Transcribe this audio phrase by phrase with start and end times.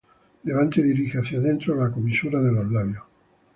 [0.45, 3.03] Levanta y dirige hacia dentro la comisura de los labios.